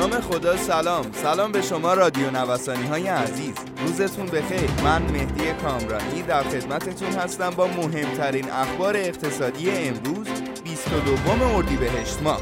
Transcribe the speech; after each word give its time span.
نام 0.00 0.20
خدا 0.20 0.56
سلام. 0.56 1.12
سلام 1.12 1.52
به 1.52 1.62
شما 1.62 1.94
رادیو 1.94 2.30
نوسانی 2.30 2.86
های 2.86 3.08
عزیز. 3.08 3.54
روزتون 3.86 4.26
بخیر. 4.26 4.70
من 4.84 5.02
مهدی 5.02 5.52
کامرانی 5.62 6.22
در 6.22 6.42
خدمتتون 6.42 7.12
هستم 7.12 7.50
با 7.50 7.66
مهمترین 7.66 8.50
اخبار 8.50 8.96
اقتصادی 8.96 9.70
امروز 9.70 10.26
22 10.64 11.56
اردیبهشت 11.56 12.22
ماه. 12.22 12.40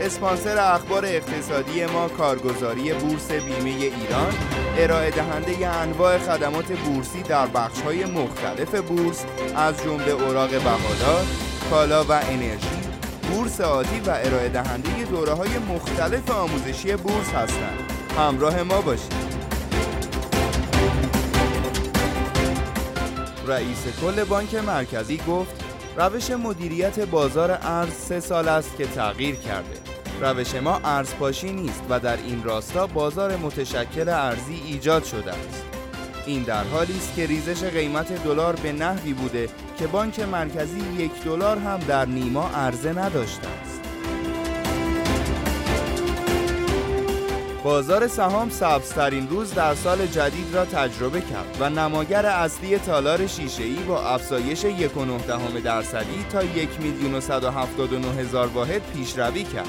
اسپانسر 0.00 0.74
اخبار 0.74 1.04
اقتصادی 1.04 1.86
ما 1.86 2.08
کارگزاری 2.08 2.92
بورس 2.92 3.32
بیمه 3.32 3.70
ایران 3.70 4.34
ارائه 4.78 5.10
دهنده 5.10 5.68
انواع 5.68 6.18
خدمات 6.18 6.72
بورسی 6.72 7.22
در 7.22 7.46
بخش 7.46 7.80
های 7.80 8.04
مختلف 8.04 8.74
بورس 8.74 9.24
از 9.56 9.82
جمله 9.84 10.10
اوراق 10.10 10.50
بهادار، 10.50 11.24
کالا 11.70 12.04
و 12.04 12.12
انرژی. 12.12 12.77
بورس 13.28 13.60
عادی 13.60 14.00
و 14.00 14.10
ارائه 14.10 14.48
دهنده 14.48 15.04
دوره 15.04 15.32
های 15.32 15.58
مختلف 15.58 16.30
آموزشی 16.30 16.96
بورس 16.96 17.28
هستند. 17.28 17.92
همراه 18.18 18.62
ما 18.62 18.80
باشید. 18.80 19.12
رئیس 23.46 23.86
کل 24.00 24.24
بانک 24.24 24.54
مرکزی 24.54 25.20
گفت 25.28 25.64
روش 25.96 26.30
مدیریت 26.30 27.00
بازار 27.00 27.58
ارز 27.62 27.92
سه 27.92 28.20
سال 28.20 28.48
است 28.48 28.76
که 28.76 28.86
تغییر 28.86 29.34
کرده. 29.34 29.78
روش 30.20 30.54
ما 30.54 30.80
ارزپاشی 30.84 31.52
نیست 31.52 31.82
و 31.90 32.00
در 32.00 32.16
این 32.16 32.44
راستا 32.44 32.86
بازار 32.86 33.36
متشکل 33.36 34.08
ارزی 34.08 34.62
ایجاد 34.66 35.04
شده 35.04 35.30
است. 35.32 35.77
این 36.28 36.42
در 36.42 36.64
حالی 36.64 36.96
است 36.96 37.14
که 37.16 37.26
ریزش 37.26 37.64
قیمت 37.64 38.24
دلار 38.24 38.56
به 38.56 38.72
نحوی 38.72 39.12
بوده 39.12 39.48
که 39.78 39.86
بانک 39.86 40.20
مرکزی 40.20 40.80
یک 40.98 41.22
دلار 41.24 41.58
هم 41.58 41.78
در 41.78 42.06
نیما 42.06 42.48
عرضه 42.48 42.92
نداشته 42.92 43.48
است. 43.62 43.80
بازار 47.64 48.08
سهام 48.08 48.50
سبزترین 48.50 49.28
روز 49.28 49.54
در 49.54 49.74
سال 49.74 50.06
جدید 50.06 50.54
را 50.54 50.64
تجربه 50.64 51.20
کرد 51.20 51.56
و 51.60 51.70
نماگر 51.70 52.26
اصلی 52.26 52.78
تالار 52.78 53.26
شیشه‌ای 53.26 53.76
با 53.76 54.02
افزایش 54.02 54.64
1.9 54.64 55.60
درصدی 55.64 56.26
تا 56.32 56.42
1 56.42 56.68
میلیون 56.80 57.14
هزار 58.18 58.46
واحد 58.46 58.82
پیشروی 58.94 59.42
کرد. 59.42 59.68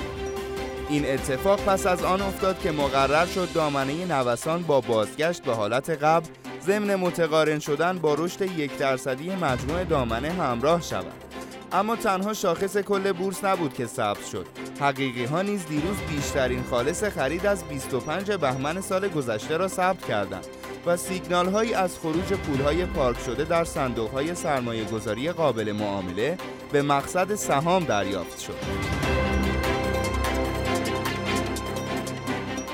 این 0.90 1.06
اتفاق 1.06 1.60
پس 1.60 1.86
از 1.86 2.04
آن 2.04 2.22
افتاد 2.22 2.60
که 2.60 2.72
مقرر 2.72 3.26
شد 3.26 3.54
دامنه 3.54 4.06
نوسان 4.06 4.64
با 4.64 4.82
بازگشت 4.82 5.44
به 5.44 5.54
حالت 5.54 5.90
قبل 5.90 6.28
ضمن 6.66 6.96
متقارن 6.96 7.60
شدن 7.60 8.00
با 8.00 8.14
رشد 8.14 8.42
یک 8.42 8.78
درصدی 8.78 9.36
مجموع 9.36 9.84
دامنه 9.84 10.32
همراه 10.32 10.82
شود 10.82 11.30
اما 11.72 11.96
تنها 11.96 12.34
شاخص 12.34 12.78
کل 12.78 13.12
بورس 13.12 13.44
نبود 13.44 13.74
که 13.74 13.86
ثبت 13.86 14.26
شد 14.26 14.46
حقیقی 14.80 15.26
ها 15.26 15.42
نیز 15.42 15.66
دیروز 15.66 15.98
بیشترین 16.10 16.64
خالص 16.64 17.04
خرید 17.04 17.46
از 17.46 17.64
25 17.64 18.32
بهمن 18.32 18.82
سال 18.82 19.08
گذشته 19.08 19.58
را 19.58 19.68
ثبت 19.68 20.06
کردند 20.06 20.48
و 20.86 20.98
سیگنال 20.98 21.50
هایی 21.50 21.74
از 21.74 21.98
خروج 21.98 22.34
پول 22.34 22.62
های 22.62 22.86
پارک 22.86 23.20
شده 23.20 23.44
در 23.44 23.64
صندوق 23.64 24.12
های 24.12 24.36
سرمایه 24.36 24.84
گذاری 24.84 25.32
قابل 25.32 25.72
معامله 25.72 26.38
به 26.72 26.82
مقصد 26.82 27.36
سهام 27.36 27.84
دریافت 27.84 28.40
شد. 28.40 29.19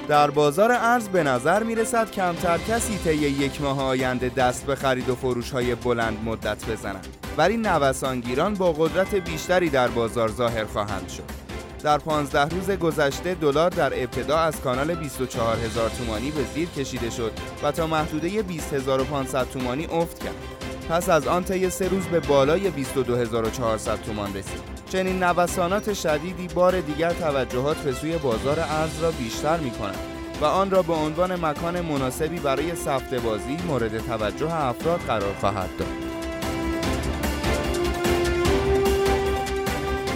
در 0.07 0.31
بازار 0.31 0.71
ارز 0.71 1.07
به 1.07 1.23
نظر 1.23 1.63
می 1.63 1.75
رسد 1.75 2.11
کمتر 2.11 2.57
کسی 2.57 2.97
طی 2.97 3.15
یک 3.15 3.61
ماه 3.61 3.83
آینده 3.83 4.29
دست 4.29 4.65
به 4.65 4.75
خرید 4.75 5.09
و 5.09 5.15
فروش 5.15 5.51
های 5.51 5.75
بلند 5.75 6.17
مدت 6.25 6.69
بزنند. 6.69 7.07
ولی 7.37 7.57
نوسانگیران 7.57 8.53
با 8.53 8.73
قدرت 8.73 9.15
بیشتری 9.15 9.69
در 9.69 9.87
بازار 9.87 10.31
ظاهر 10.31 10.65
خواهند 10.65 11.09
شد. 11.09 11.45
در 11.83 11.97
15 11.97 12.55
روز 12.55 12.71
گذشته 12.71 13.33
دلار 13.35 13.69
در 13.69 13.93
ابتدا 14.03 14.37
از 14.37 14.61
کانال 14.61 14.95
24000 14.95 15.89
تومانی 15.89 16.31
به 16.31 16.43
زیر 16.53 16.69
کشیده 16.69 17.09
شد 17.09 17.31
و 17.63 17.71
تا 17.71 17.87
محدوده 17.87 18.41
20500 18.41 19.49
تومانی 19.49 19.85
افت 19.85 20.23
کرد. 20.23 20.54
پس 20.89 21.09
از 21.09 21.27
آن 21.27 21.43
طی 21.43 21.69
سه 21.69 21.87
روز 21.87 22.05
به 22.05 22.19
بالای 22.19 22.69
22400 22.69 24.01
تومان 24.01 24.33
رسید 24.33 24.61
چنین 24.89 25.23
نوسانات 25.23 25.93
شدیدی 25.93 26.47
بار 26.47 26.81
دیگر 26.81 27.13
توجهات 27.13 27.77
به 27.77 27.93
سوی 27.93 28.17
بازار 28.17 28.59
ارز 28.59 29.01
را 29.01 29.11
بیشتر 29.11 29.57
می 29.57 29.71
کند 29.71 29.97
و 30.41 30.45
آن 30.45 30.71
را 30.71 30.81
به 30.81 30.93
عنوان 30.93 31.45
مکان 31.45 31.81
مناسبی 31.81 32.39
برای 32.39 32.75
سفت 32.75 33.13
بازی 33.13 33.57
مورد 33.67 33.97
توجه 33.97 34.53
افراد 34.53 34.99
قرار 34.99 35.33
خواهد 35.33 35.69
داد. 35.77 35.87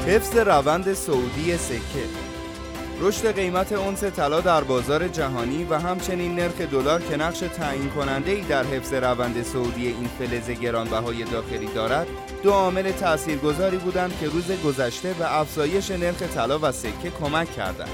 حفظ 0.07 0.37
روند 0.37 0.93
سعودی 0.93 1.57
سکه 1.57 2.28
رشد 3.01 3.35
قیمت 3.35 3.71
اونس 3.71 4.03
طلا 4.03 4.41
در 4.41 4.63
بازار 4.63 5.07
جهانی 5.07 5.63
و 5.63 5.79
همچنین 5.79 6.35
نرخ 6.35 6.61
دلار 6.61 7.01
که 7.01 7.17
نقش 7.17 7.39
تعیین 7.39 7.89
کننده 7.89 8.31
ای 8.31 8.41
در 8.41 8.63
حفظ 8.63 8.93
روند 8.93 9.43
سعودی 9.43 9.87
این 9.87 10.07
فلز 10.19 10.49
گرانبهای 10.59 11.23
داخلی 11.23 11.65
دارد 11.65 12.07
دو 12.43 12.51
عامل 12.51 12.91
تاثیرگذاری 12.91 13.77
بودند 13.77 14.19
که 14.19 14.27
روز 14.27 14.51
گذشته 14.65 15.13
به 15.13 15.39
افزایش 15.39 15.91
نرخ 15.91 16.21
طلا 16.21 16.59
و 16.61 16.71
سکه 16.71 17.11
کمک 17.21 17.55
کردند 17.55 17.89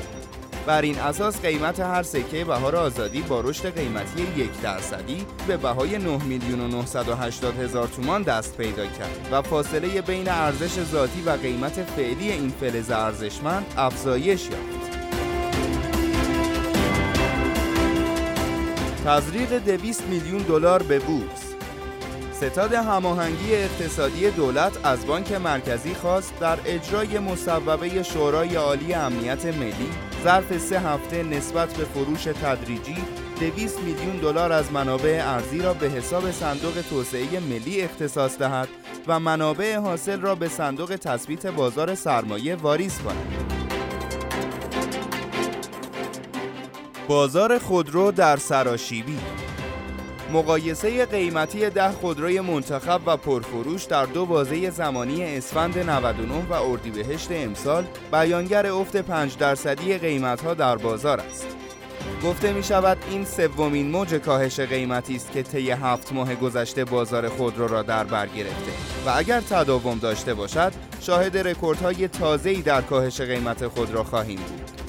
بر 0.66 0.82
این 0.82 1.00
اساس 1.00 1.42
قیمت 1.42 1.80
هر 1.80 2.04
سکه 2.04 2.46
بهار 2.46 2.76
آزادی 2.76 3.22
با 3.22 3.42
رشد 3.42 3.78
قیمتی 3.78 4.22
یک 4.38 4.62
درصدی 4.62 5.26
به 5.48 5.58
بهای 5.58 5.98
9 5.98 6.24
میلیون 6.24 6.60
و 6.60 6.68
980 6.68 7.60
هزار 7.60 7.88
تومان 7.88 8.24
دست 8.24 8.58
پیدا 8.58 8.86
کرد 8.86 9.30
و 9.32 9.42
فاصله 9.42 10.02
بین 10.02 10.30
ارزش 10.30 10.84
ذاتی 10.84 11.22
و 11.22 11.30
قیمت 11.30 11.84
فعلی 11.84 12.32
این 12.32 12.50
فلز 12.50 12.92
ارزشمند 12.92 13.66
افزایش 13.78 14.42
یافت. 14.50 14.85
تزریق 19.06 19.60
200 19.60 20.08
میلیون 20.08 20.42
دلار 20.42 20.84
به 20.84 21.00
بورس 21.00 21.56
ستاد 22.34 22.74
هماهنگی 22.74 23.56
اقتصادی 23.56 24.32
دولت 24.32 24.86
از 24.86 25.06
بانک 25.08 25.32
مرکزی 25.32 25.94
خواست 25.94 26.40
در 26.40 26.58
اجرای 26.66 27.20
مصوبه 27.20 28.04
شورای 28.04 28.56
عالی 28.56 28.94
امنیت 28.94 29.46
ملی 29.46 29.90
ظرف 30.24 30.58
سه 30.58 30.80
هفته 30.80 31.24
نسبت 31.24 31.74
به 31.74 31.86
فروش 31.86 32.24
تدریجی 32.24 32.98
200 33.40 33.80
میلیون 33.80 34.18
دلار 34.18 34.52
از 34.52 34.72
منابع 34.72 35.22
ارزی 35.24 35.60
را 35.60 35.74
به 35.74 35.90
حساب 35.90 36.32
صندوق 36.32 36.82
توسعه 36.90 37.40
ملی 37.40 37.82
اختصاص 37.82 38.38
دهد 38.38 38.68
و 39.08 39.20
منابع 39.20 39.76
حاصل 39.78 40.22
را 40.22 40.36
به 40.36 40.48
صندوق 40.48 40.96
تثبیت 40.96 41.46
بازار 41.46 41.96
سرمایه 41.96 42.56
واریز 42.56 43.00
کند. 43.00 43.65
بازار 47.08 47.58
خودرو 47.58 48.12
در 48.12 48.38
سراشیبی 48.38 49.20
مقایسه 50.34 51.06
قیمتی 51.06 51.70
ده 51.70 51.92
خودروی 51.92 52.40
منتخب 52.40 53.02
و 53.06 53.18
پرفروش 53.18 53.84
در 53.84 54.06
دو 54.06 54.26
بازه 54.26 54.70
زمانی 54.70 55.24
اسفند 55.24 55.80
99 55.90 56.46
و 56.50 56.54
اردیبهشت 56.54 57.28
امسال 57.32 57.86
بیانگر 58.12 58.68
افت 58.68 58.98
5 58.98 59.38
درصدی 59.38 59.98
قیمتها 59.98 60.54
در 60.54 60.76
بازار 60.76 61.20
است. 61.20 61.48
گفته 62.24 62.54
می 62.54 62.64
شود 62.64 62.98
این 63.10 63.26
سومین 63.26 63.92
موج 63.92 64.14
کاهش 64.14 64.60
قیمتی 64.60 65.16
است 65.16 65.32
که 65.32 65.44
طی 65.44 65.72
هفت 65.72 66.14
ماه 66.14 66.36
گذشته 66.36 66.86
بازار 66.86 67.30
خودرو 67.30 67.68
را 67.68 67.82
در 67.82 68.04
بر 68.04 68.28
گرفته 68.28 68.72
و 69.06 69.14
اگر 69.16 69.42
تداوم 69.42 69.98
داشته 69.98 70.34
باشد 70.34 70.74
شاهد 71.02 71.38
رکوردهای 71.38 72.08
تازه‌ای 72.08 72.62
در 72.62 72.82
کاهش 72.82 73.22
قیمت 73.22 73.68
خودرو 73.68 74.04
خواهیم 74.04 74.40
بود. 74.40 74.85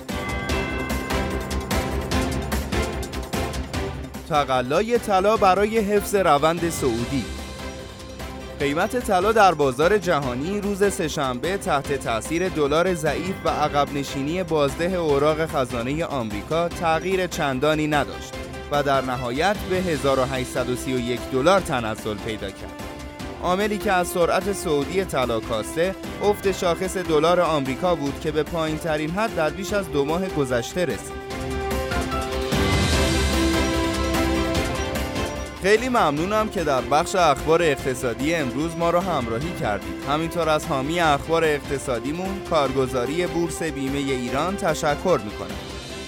تقلای 4.28 4.98
طلا 4.98 5.36
برای 5.36 5.78
حفظ 5.78 6.14
روند 6.14 6.70
سعودی 6.70 7.24
قیمت 8.60 8.98
طلا 8.98 9.32
در 9.32 9.54
بازار 9.54 9.98
جهانی 9.98 10.60
روز 10.60 10.92
سهشنبه 10.92 11.56
تحت 11.56 11.92
تاثیر 11.92 12.48
دلار 12.48 12.94
ضعیف 12.94 13.34
و 13.44 13.48
عقب 13.48 13.92
نشینی 13.94 14.42
بازده 14.42 14.94
اوراق 14.96 15.46
خزانه 15.46 16.04
آمریکا 16.04 16.68
تغییر 16.68 17.26
چندانی 17.26 17.86
نداشت 17.86 18.34
و 18.70 18.82
در 18.82 19.00
نهایت 19.00 19.56
به 19.56 19.76
1831 19.76 21.20
دلار 21.32 21.60
تنزل 21.60 22.14
پیدا 22.14 22.50
کرد. 22.50 22.82
عاملی 23.42 23.78
که 23.78 23.92
از 23.92 24.08
سرعت 24.08 24.52
سعودی 24.52 25.04
طلا 25.04 25.40
کاسته 25.40 25.94
افت 26.22 26.52
شاخص 26.52 26.96
دلار 26.96 27.40
آمریکا 27.40 27.94
بود 27.94 28.20
که 28.20 28.30
به 28.30 28.42
پایین 28.42 28.78
ترین 28.78 29.10
حد 29.10 29.34
در 29.34 29.50
بیش 29.50 29.72
از 29.72 29.92
دو 29.92 30.04
ماه 30.04 30.28
گذشته 30.28 30.84
رسید. 30.84 31.25
خیلی 35.66 35.88
ممنونم 35.88 36.48
که 36.48 36.64
در 36.64 36.80
بخش 36.80 37.14
اخبار 37.14 37.62
اقتصادی 37.62 38.34
امروز 38.34 38.76
ما 38.76 38.90
رو 38.90 39.00
همراهی 39.00 39.52
کردید. 39.60 40.02
همینطور 40.08 40.48
از 40.48 40.66
حامی 40.66 41.00
اخبار 41.00 41.44
اقتصادیمون 41.44 42.40
کارگزاری 42.50 43.26
بورس 43.26 43.62
بیمه 43.62 43.98
ایران 43.98 44.56
تشکر 44.56 45.20
می‌کنم. 45.24 45.56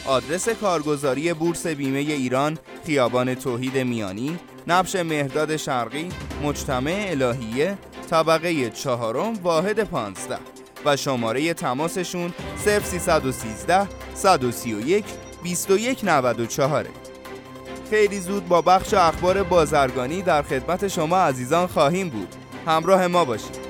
آدرس 0.07 0.49
کارگزاری 0.49 1.33
بورس 1.33 1.67
بیمه 1.67 1.99
ایران 1.99 2.59
خیابان 2.87 3.35
توحید 3.35 3.79
میانی 3.79 4.39
نبش 4.67 4.97
مهداد 4.97 5.57
شرقی 5.57 6.09
مجتمع 6.43 7.07
الهیه 7.09 7.79
طبقه 8.11 8.71
چهارم 8.71 9.33
واحد 9.43 9.85
پانزده 9.85 10.39
و 10.85 10.97
شماره 10.97 11.55
تماسشون 11.55 12.33
0313 12.65 13.89
131 14.15 15.05
2194 15.43 17.08
خیلی 17.91 18.21
زود 18.21 18.49
با 18.49 18.63
بخش 18.63 18.95
اخبار 18.95 19.43
بازرگانی 19.43 20.23
در 20.23 20.43
خدمت 20.43 20.89
شما 20.89 21.17
عزیزان 21.17 21.67
خواهیم 21.67 22.09
بود. 22.09 22.29
همراه 22.67 23.07
ما 23.07 23.25
باشید. 23.25 23.68